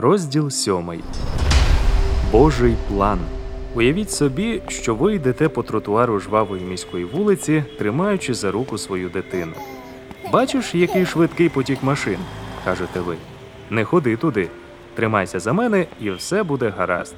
[0.00, 1.00] Розділ сьомий.
[2.32, 3.18] Божий план.
[3.74, 9.52] Уявіть собі, що ви йдете по тротуару жвавої міської вулиці, тримаючи за руку свою дитину.
[10.32, 12.16] Бачиш, який швидкий потік машин?
[12.64, 13.16] кажете ви.
[13.70, 14.48] Не ходи туди.
[14.94, 17.14] Тримайся за мене, і все буде гаразд.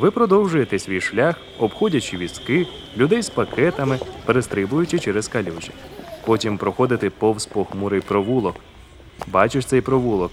[0.00, 2.66] Ви продовжуєте свій шлях, обходячи візки,
[2.96, 5.70] людей з пакетами, перестрибуючи через калюжі.
[6.26, 8.56] Потім проходите повз похмурий провулок.
[9.26, 10.30] Бачиш цей провулок?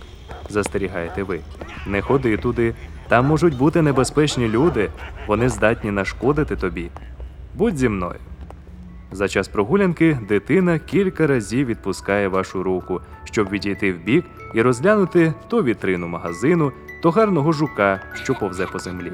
[0.51, 1.39] Застерігаєте ви.
[1.87, 2.73] Не ходи туди.
[3.07, 4.89] Там можуть бути небезпечні люди,
[5.27, 6.89] вони здатні нашкодити тобі.
[7.55, 8.19] Будь зі мною.
[9.11, 15.63] За час прогулянки дитина кілька разів відпускає вашу руку, щоб відійти вбік і розглянути то
[15.63, 16.71] вітрину магазину,
[17.03, 19.11] то гарного жука, що повзе по землі.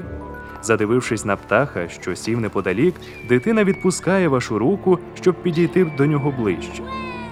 [0.62, 2.94] Задивившись на птаха, що сів неподалік,
[3.28, 6.82] дитина відпускає вашу руку, щоб підійти до нього ближче.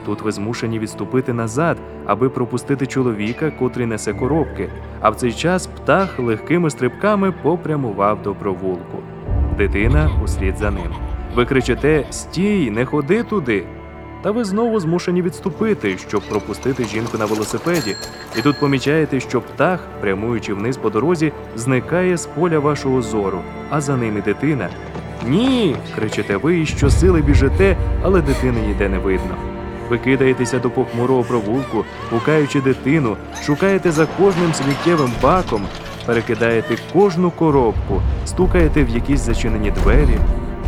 [0.07, 4.69] Тут ви змушені відступити назад, аби пропустити чоловіка, котрий несе коробки,
[5.01, 8.99] а в цей час птах легкими стрибками попрямував до провулку.
[9.59, 10.95] Дитина услід за ним.
[11.35, 13.67] Ви кричите Стій, не ходи туди.
[14.23, 17.97] Та ви знову змушені відступити, щоб пропустити жінку на велосипеді.
[18.39, 23.41] І тут помічаєте, що птах, прямуючи вниз по дорозі, зникає з поля вашого зору,
[23.71, 24.69] а за ним і дитина.
[25.29, 25.77] Ні.
[25.97, 29.56] кричите ви і щосили біжите, але дитини ніде не видно.
[29.91, 35.63] Ви кидаєтеся до похмурого провулку, гукаючи дитину, шукаєте за кожним сміттєвим баком,
[36.07, 40.19] перекидаєте кожну коробку, стукаєте в якісь зачинені двері.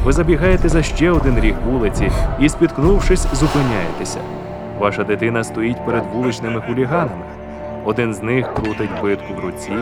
[0.05, 2.11] Ви забігаєте за ще один ріг вулиці
[2.41, 4.21] і, спіткнувшись, зупиняєтеся.
[4.79, 7.25] Ваша дитина стоїть перед вуличними хуліганами.
[7.85, 9.73] Один з них крутить битку в руці,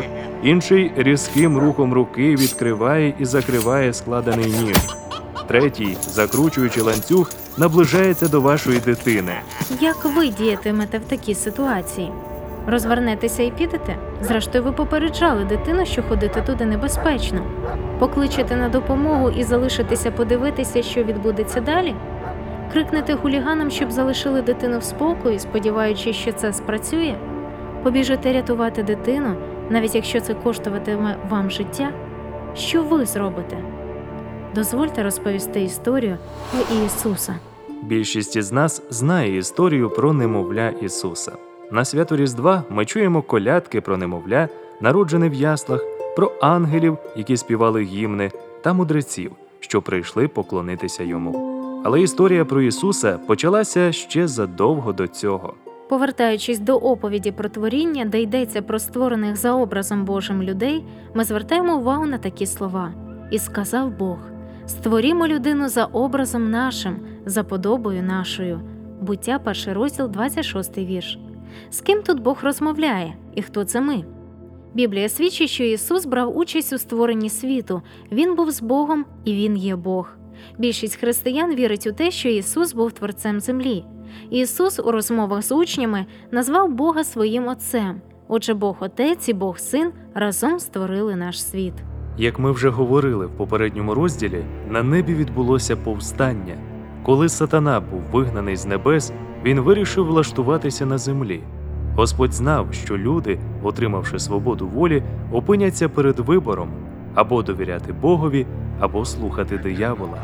[0.42, 5.05] інший різким рухом руки відкриває і закриває складений ніж.
[5.46, 9.32] Третій, закручуючи ланцюг, наближається до вашої дитини.
[9.80, 12.12] Як ви діятимете в такій ситуації?
[12.66, 13.96] Розвернетеся і підете?
[14.22, 17.40] Зрештою, ви попереджали дитину, що ходити туди небезпечно.
[17.98, 21.94] Покличете на допомогу і залишитеся подивитися, що відбудеться далі?
[22.72, 27.14] Крикнете хуліганам, щоб залишили дитину в спокої, сподіваючись, що це спрацює?
[27.82, 29.34] Побіжите рятувати дитину,
[29.70, 31.90] навіть якщо це коштуватиме вам життя?
[32.54, 33.56] Що ви зробите?
[34.56, 36.16] Дозвольте розповісти історію
[36.50, 37.34] про Ісуса.
[37.82, 41.32] Більшість із нас знає історію про немовля Ісуса.
[41.72, 44.48] На свято Різдва ми чуємо колядки про немовля,
[44.80, 45.84] народжене в яслах,
[46.16, 48.30] про ангелів, які співали гімни,
[48.62, 51.62] та мудреців, що прийшли поклонитися йому.
[51.84, 55.54] Але історія про Ісуса почалася ще задовго до цього.
[55.88, 60.84] Повертаючись до оповіді про творіння, де йдеться про створених за образом Божим людей,
[61.14, 62.92] ми звертаємо увагу на такі слова:
[63.30, 64.18] І сказав Бог:
[64.66, 66.96] Створімо людину за образом нашим,
[67.26, 68.60] за подобою нашою.
[69.00, 71.18] Буття, перший розділ, 26 вірш.
[71.70, 74.04] З ким тут Бог розмовляє і хто це ми?
[74.74, 77.82] Біблія свідчить, що Ісус брав участь у створенні світу.
[78.12, 80.12] Він був з Богом і Він є Бог.
[80.58, 83.84] Більшість християн вірить у те, що Ісус був творцем землі.
[84.30, 88.00] Ісус у розмовах з учнями назвав Бога своїм Отцем.
[88.28, 91.74] Отже, Бог Отець і Бог Син разом створили наш світ.
[92.18, 96.54] Як ми вже говорили в попередньому розділі, на небі відбулося повстання.
[97.02, 99.12] Коли сатана був вигнаний з небес,
[99.44, 101.40] він вирішив влаштуватися на землі.
[101.96, 106.68] Господь знав, що люди, отримавши свободу волі, опиняться перед вибором
[107.14, 108.46] або довіряти Богові,
[108.80, 110.18] або слухати диявола.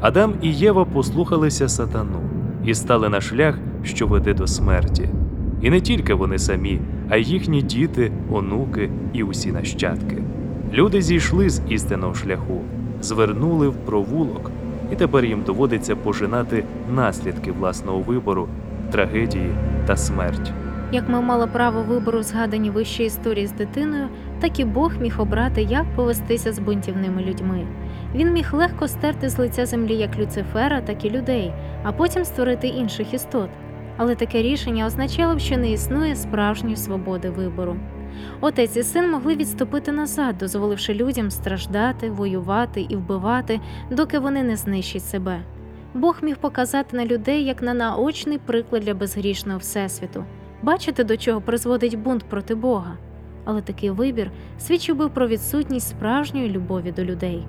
[0.00, 2.20] Адам і Єва послухалися сатану
[2.64, 5.08] і стали на шлях, що веде до смерті.
[5.62, 10.21] І не тільки вони самі, а й їхні діти, онуки і усі нащадки.
[10.72, 12.60] Люди зійшли з істинного шляху,
[13.00, 14.50] звернули в провулок,
[14.92, 18.48] і тепер їм доводиться пожинати наслідки власного вибору,
[18.90, 19.50] трагедії
[19.86, 20.52] та смерть.
[20.92, 24.08] Як ми мали право вибору згадані вище історії з дитиною,
[24.40, 27.66] так і Бог міг обрати, як повестися з бунтівними людьми.
[28.14, 32.66] Він міг легко стерти з лиця землі як Люцифера, так і людей, а потім створити
[32.66, 33.48] інших істот.
[33.96, 37.76] Але таке рішення означало б, що не існує справжньої свободи вибору.
[38.40, 43.60] Отець і син могли відступити назад, дозволивши людям страждати, воювати і вбивати,
[43.90, 45.40] доки вони не знищать себе.
[45.94, 50.24] Бог міг показати на людей як на наочний приклад для безгрішного всесвіту.
[50.62, 52.96] Бачите, до чого призводить бунт проти Бога.
[53.44, 57.46] Але такий вибір свідчив би про відсутність справжньої любові до людей.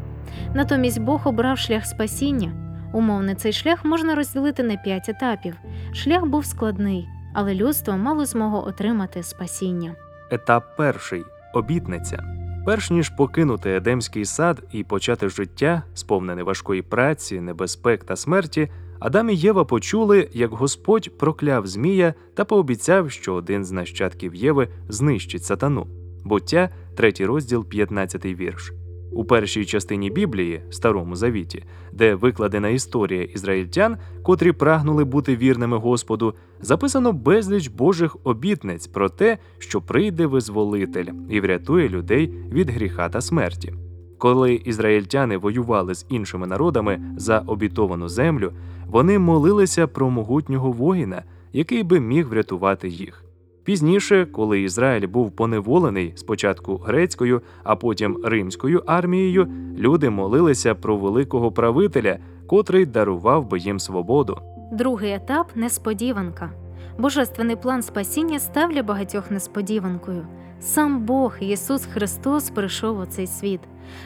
[0.54, 2.52] Натомість Бог обрав шлях спасіння.
[2.94, 5.56] Умовно, цей шлях можна розділити на п'ять етапів.
[5.94, 9.96] Шлях був складний, але людство мало змогу отримати спасіння.
[10.34, 12.24] Етап перший обітниця.
[12.66, 18.70] Перш ніж покинути Едемський сад і почати життя, сповнене важкої праці, небезпек та смерті,
[19.00, 24.68] Адам і Єва почули, як Господь прокляв Змія та пообіцяв, що один з нащадків Єви
[24.90, 25.88] знищить сатану.
[26.24, 28.74] Буття, 3 розділ, 15 вірш.
[29.16, 36.34] У першій частині Біблії, Старому Завіті, де викладена історія ізраїльтян, котрі прагнули бути вірними Господу,
[36.62, 43.22] записано безліч Божих обітниць про те, що прийде визволитель і врятує людей від гріха та
[43.22, 43.74] смерті.
[44.18, 48.52] Коли ізраїльтяни воювали з іншими народами за обітовану землю,
[48.88, 51.24] вони молилися про могутнього воїна,
[51.54, 53.23] який би міг врятувати їх.
[53.64, 61.52] Пізніше, коли Ізраїль був поневолений спочатку грецькою, а потім римською армією, люди молилися про великого
[61.52, 62.18] правителя,
[62.48, 64.38] котрий дарував би їм свободу.
[64.72, 66.50] Другий етап несподіванка.
[66.98, 70.28] Божественний план спасіння став багатьох несподіванкою.
[70.60, 73.60] Сам Бог Ісус Христос прийшов у цей світ.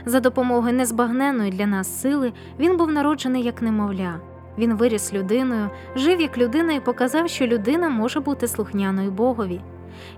[0.06, 4.20] За допомогою незбагненної для нас сили Він був народжений як немовля.
[4.58, 9.62] Він виріс людиною, жив як людина і показав, що людина може бути слухняною Богові.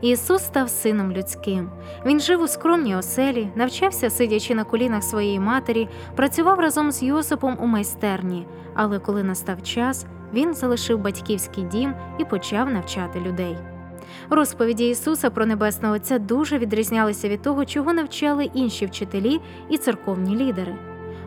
[0.01, 1.69] Ісус став сином людським.
[2.05, 7.57] Він жив у скромній оселі, навчався, сидячи на колінах своєї матері, працював разом з Йосипом
[7.61, 8.47] у майстерні.
[8.73, 13.57] Але коли настав час, він залишив батьківський дім і почав навчати людей.
[14.29, 19.39] Розповіді Ісуса про Небесного Отця дуже відрізнялися від того, чого навчали інші вчителі
[19.69, 20.75] і церковні лідери.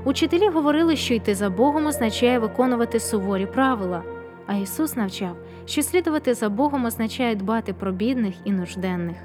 [0.04, 4.02] Учителі говорили, що йти за Богом означає виконувати суворі правила,
[4.46, 9.16] а Ісус навчав, що слідувати за Богом означає дбати про бідних і нужденних.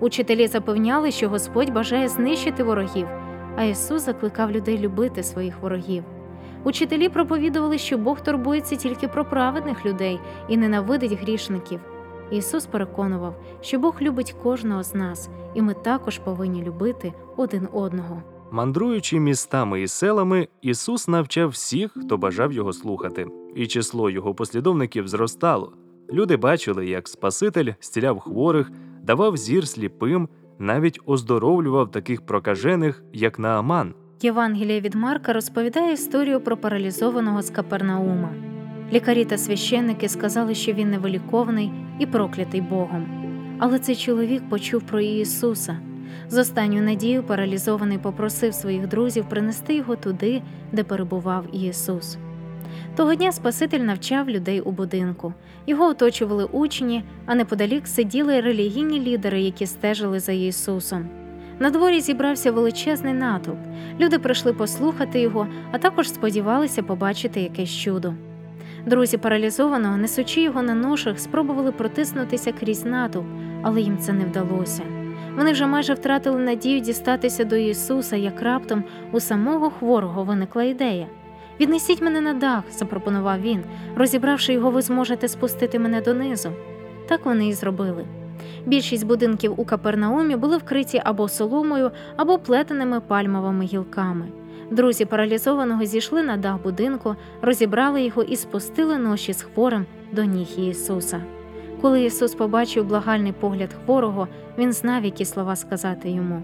[0.00, 3.08] Учителі запевняли, що Господь бажає знищити ворогів,
[3.56, 6.04] а Ісус закликав людей любити своїх ворогів.
[6.64, 11.80] Учителі проповідували, що Бог турбується тільки про праведних людей і ненавидить грішників.
[12.30, 18.35] Ісус переконував, що Бог любить кожного з нас, і ми також повинні любити один одного.
[18.50, 25.08] Мандруючи містами і селами, Ісус навчав всіх, хто бажав його слухати, і число його послідовників
[25.08, 25.72] зростало.
[26.12, 28.70] Люди бачили, як Спаситель зціляв хворих,
[29.02, 30.28] давав зір сліпим,
[30.58, 33.94] навіть оздоровлював таких прокажених, як Нааман.
[34.22, 38.30] Євангелія від Марка розповідає історію про паралізованого з Капернаума.
[38.92, 43.06] Лікарі та священники сказали, що він невиліковний і проклятий Богом.
[43.58, 45.78] Але цей чоловік почув про Ісуса.
[46.28, 50.42] З останньою надією паралізований попросив своїх друзів принести його туди,
[50.72, 52.18] де перебував Ісус.
[52.96, 55.34] Того дня Спаситель навчав людей у будинку.
[55.66, 61.08] Його оточували учні, а неподалік сиділи релігійні лідери, які стежили за Ісусом.
[61.58, 63.58] На дворі зібрався величезний натовп.
[64.00, 68.14] Люди прийшли послухати його, а також сподівалися побачити якесь чудо.
[68.86, 73.26] Друзі паралізованого, несучи його на ношах, спробували протиснутися крізь натовп,
[73.62, 74.82] але їм це не вдалося.
[75.36, 81.06] Вони вже майже втратили надію дістатися до Ісуса, як раптом у самого хворого виникла ідея.
[81.60, 83.62] Віднесіть мене на дах, запропонував він.
[83.96, 86.50] Розібравши його, ви зможете спустити мене донизу.
[87.08, 88.06] Так вони і зробили.
[88.66, 94.26] Більшість будинків у Капернаумі були вкриті або соломою, або плетеними пальмовими гілками.
[94.70, 100.48] Друзі паралізованого зійшли на дах будинку, розібрали його і спустили ноші з хворим до ніг
[100.58, 101.20] Ісуса.
[101.80, 104.28] Коли Ісус побачив благальний погляд хворого,
[104.58, 106.42] він знав, які слова сказати йому: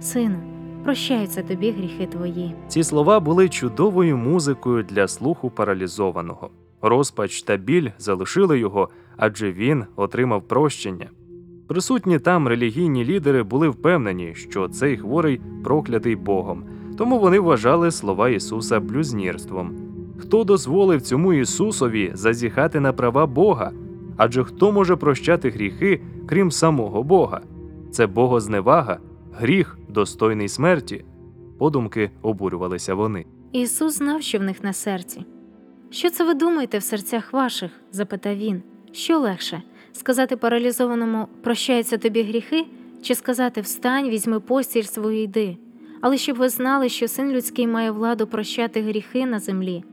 [0.00, 0.36] Сину,
[0.84, 2.54] прощаються тобі гріхи твої.
[2.68, 6.50] Ці слова були чудовою музикою для слуху паралізованого.
[6.82, 11.10] Розпач та біль залишили його, адже він отримав прощення.
[11.68, 16.64] Присутні там релігійні лідери були впевнені, що цей хворий проклятий Богом,
[16.98, 19.72] тому вони вважали слова Ісуса блюзнірством.
[20.18, 23.72] Хто дозволив цьому Ісусові зазіхати на права Бога?
[24.16, 27.40] Адже хто може прощати гріхи, крім самого Бога?
[27.90, 28.98] Це богозневага,
[29.32, 31.04] гріх, достойний смерті.
[31.58, 33.26] Подумки обурювалися вони.
[33.52, 35.24] Ісус знав, що в них на серці.
[35.90, 37.70] Що це ви думаєте в серцях ваших?
[37.92, 38.62] запитав він.
[38.92, 42.66] Що легше сказати паралізованому прощаються тобі гріхи,
[43.02, 45.56] чи сказати встань, візьми постіль свою йди.
[46.00, 49.84] Але щоб ви знали, що син людський має владу прощати гріхи на землі.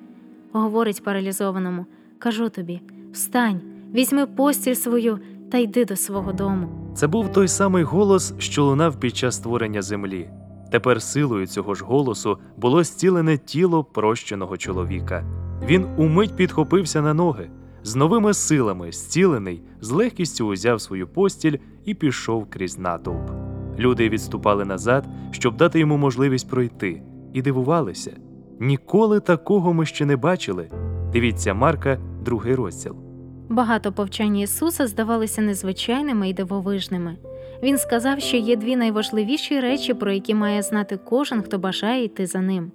[0.51, 1.85] Говорить паралізованому,
[2.19, 2.81] кажу тобі:
[3.13, 3.61] встань,
[3.95, 5.19] візьми постіль свою
[5.51, 6.67] та йди до свого дому.
[6.95, 10.29] Це був той самий голос, що лунав під час створення землі.
[10.71, 15.25] Тепер силою цього ж голосу було зцілене тіло прощеного чоловіка.
[15.65, 17.49] Він умить підхопився на ноги,
[17.83, 23.31] з новими силами, зцілений, з легкістю узяв свою постіль і пішов крізь натовп.
[23.79, 27.03] Люди відступали назад, щоб дати йому можливість пройти,
[27.33, 28.11] і дивувалися.
[28.59, 30.69] Ніколи такого ми ще не бачили.
[31.13, 33.08] Дивіться Марка, другий розділ.
[33.49, 37.15] Багато повчань Ісуса здавалися незвичайними і дивовижними.
[37.63, 42.25] Він сказав, що є дві найважливіші речі, про які має знати кожен, хто бажає йти
[42.25, 42.71] за ним.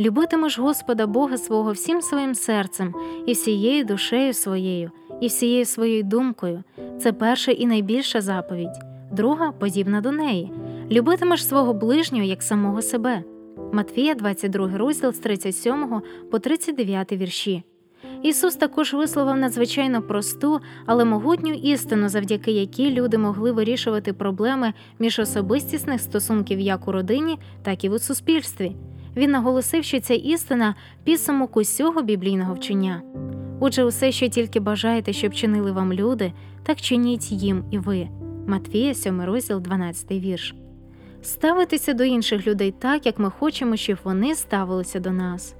[0.00, 2.94] Любитимеш Господа Бога свого всім своїм серцем,
[3.26, 6.62] і всією душею своєю, і всією своєю думкою.
[7.00, 8.82] Це перша і найбільша заповідь.
[9.12, 10.52] друга подібна до неї.
[10.90, 13.22] Любитимеш свого ближнього як самого себе.
[13.72, 17.62] Матвія, 22 розділ з 37 по 39 вірші.
[18.22, 26.00] Ісус також висловив надзвичайно просту, але могутню істину, завдяки якій люди могли вирішувати проблеми міжособистісних
[26.00, 28.76] стосунків як у родині, так і в суспільстві.
[29.16, 30.74] Він наголосив, що ця істина
[31.04, 33.02] підсумок усього біблійного вчення.
[33.60, 38.08] Отже, усе, що тільки бажаєте, щоб чинили вам люди, так чиніть їм і ви.
[38.46, 40.54] Матвія, 7 розділ, 12 вірш.
[41.22, 45.54] Ставитися до інших людей так, як ми хочемо, щоб вони ставилися до нас.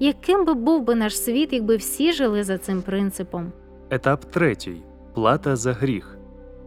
[0.00, 3.52] Яким би був би наш світ, якби всі жили за цим принципом?
[3.90, 4.82] Етап третій
[5.14, 6.18] плата за гріх.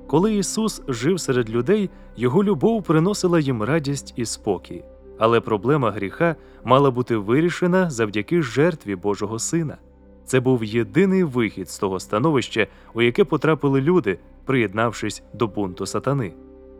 [0.07, 4.84] Коли Ісус жив серед людей, його любов приносила їм радість і спокій.
[5.19, 9.77] Але проблема гріха мала бути вирішена завдяки жертві Божого Сина.
[10.25, 16.34] Це був єдиний вихід з того становища, у яке потрапили люди, приєднавшись до бунту сатани.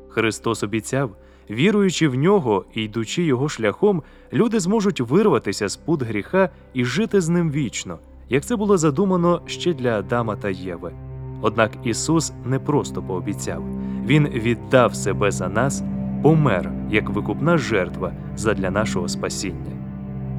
[0.10, 1.16] Христос обіцяв,
[1.50, 7.22] віруючи в нього і йдучи його шляхом, люди зможуть вирватися з пут гріха і жити
[7.22, 8.00] з ним вічно,
[8.30, 10.94] як це було задумано ще для Адама та Єви.
[11.42, 13.64] Однак Ісус не просто пообіцяв,
[14.06, 15.84] Він віддав себе за нас,
[16.24, 19.72] помер як викупна жертва задля нашого спасіння.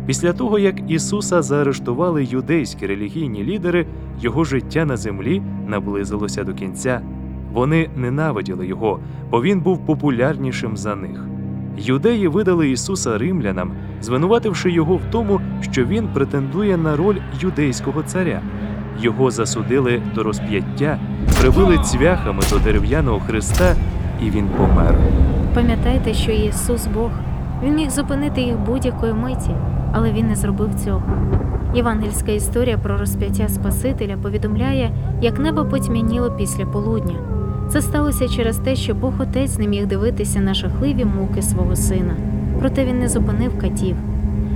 [0.06, 3.86] Після того, як Ісуса заарештували юдейські релігійні лідери,
[4.20, 7.00] його життя на землі наблизилося до кінця.
[7.52, 9.00] Вони ненавиділи його,
[9.30, 11.24] бо він був популярнішим за них.
[11.78, 18.40] Юдеї видали Ісуса римлянам, звинувативши його в тому, що він претендує на роль юдейського царя.
[19.00, 20.98] Його засудили до розп'яття,
[21.40, 23.74] прибили цвяхами до дерев'яного хреста,
[24.22, 24.94] і він помер.
[25.54, 27.10] Пам'ятайте, що Ісус Бог.
[27.62, 29.50] Він міг зупинити їх будь-якої миті,
[29.92, 31.02] але Він не зробив цього.
[31.74, 34.90] Євангельська історія про розп'яття Спасителя повідомляє,
[35.20, 37.37] як небо потьмяніло після полудня.
[37.68, 42.16] Це сталося через те, що Бог Отець не міг дивитися на жахливі муки свого сина.
[42.60, 43.96] Проте він не зупинив катів.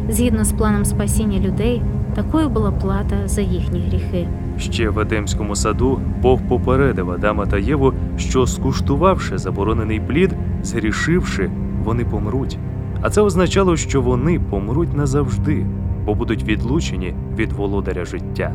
[0.08, 1.82] Згідно з планом спасіння людей,
[2.14, 4.28] такою була плата за їхні гріхи.
[4.58, 11.50] Ще в Едемському саду Бог попередив Адама та Єву, що скуштувавши заборонений плід, згрішивши,
[11.84, 12.58] вони помруть.
[13.00, 15.66] А це означало, що вони помруть назавжди,
[16.04, 18.52] бо будуть відлучені від володаря життя.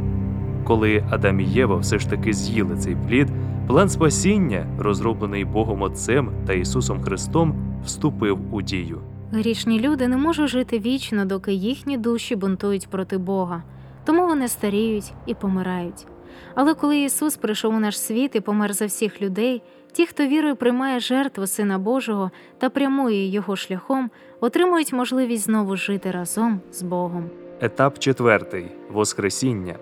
[0.68, 3.28] Коли Адам і Єва все ж таки з'їли цей плід,
[3.68, 7.56] план спасіння, розроблений Богом Отцем та Ісусом Христом,
[7.86, 9.02] вступив у дію.
[9.32, 13.64] Грішні люди не можуть жити вічно, доки їхні душі бунтують проти Бога,
[14.06, 16.08] тому вони старіють і помирають.
[16.56, 20.56] Але коли Ісус прийшов у наш світ і помер за всіх людей, ті, хто вірою
[20.56, 27.30] приймає жертву Сина Божого та прямує його шляхом, отримують можливість знову жити разом з Богом.
[27.62, 29.76] Етап четвертий Воскресіння.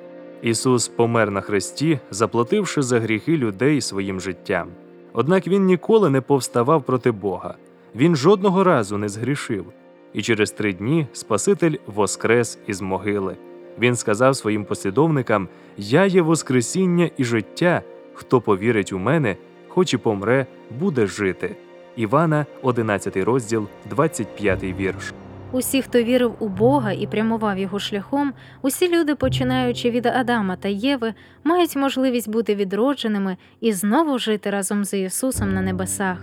[0.46, 4.68] Ісус помер на хресті, заплативши за гріхи людей своїм життям.
[5.14, 7.56] Однак він ніколи не повставав проти Бога.
[7.96, 9.66] Він жодного разу не згрішив.
[10.14, 13.38] І через три дні Спаситель воскрес із могили.
[13.80, 15.48] Він сказав своїм послідовникам:
[15.78, 17.82] Я є Воскресіння і життя.
[18.14, 19.36] Хто повірить у мене,
[19.68, 20.46] хоч і помре,
[20.80, 21.56] буде жити.
[21.96, 25.14] Івана, 11 розділ, 25 вірш.
[25.52, 30.68] Усі, хто вірив у Бога і прямував його шляхом, усі люди, починаючи від Адама та
[30.68, 36.22] Єви, мають можливість бути відродженими і знову жити разом з Ісусом на небесах.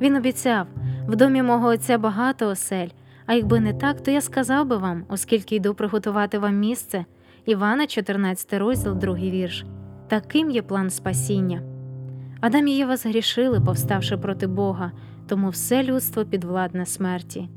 [0.00, 0.66] Він обіцяв:
[1.08, 2.88] в домі мого Отця багато осель.
[3.26, 7.04] А якби не так, то я сказав би вам, оскільки йду приготувати вам місце.
[7.46, 9.64] Івана, 14 розділ, 2 вірш.
[10.08, 11.62] Таким є план спасіння.
[12.40, 14.92] Адам і Єва згрішили, повставши проти Бога,
[15.28, 17.48] тому все людство підвладне смерті.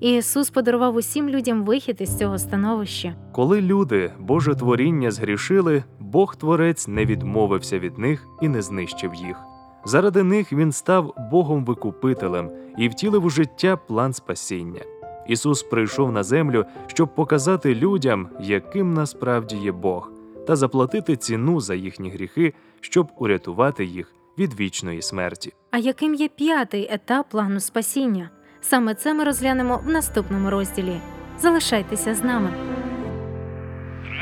[0.00, 3.14] І Ісус подарував усім людям вихід із цього становища.
[3.32, 9.36] Коли люди, Боже творіння, згрішили, Бог Творець не відмовився від них і не знищив їх.
[9.84, 14.80] Заради них він став Богом Викупителем і втілив у життя план спасіння.
[15.26, 20.10] Ісус прийшов на землю, щоб показати людям, яким насправді є Бог,
[20.46, 25.52] та заплатити ціну за їхні гріхи, щоб урятувати їх від вічної смерті.
[25.70, 28.30] А яким є п'ятий етап плану спасіння?
[28.62, 30.96] Саме це ми розглянемо в наступному розділі.
[31.38, 32.50] Залишайтеся з нами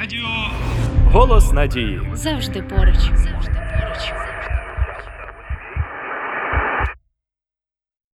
[0.00, 0.26] Радіо
[1.12, 2.00] Голос надії.
[2.14, 2.94] завжди поруч.
[2.96, 3.67] Завжди поруч.